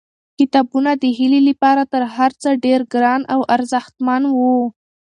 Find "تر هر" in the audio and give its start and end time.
1.93-2.31